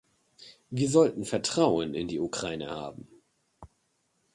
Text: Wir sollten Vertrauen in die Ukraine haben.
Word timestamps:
Wir 0.71 0.89
sollten 0.89 1.25
Vertrauen 1.25 1.93
in 1.93 2.07
die 2.07 2.19
Ukraine 2.19 2.71
haben. 2.71 3.07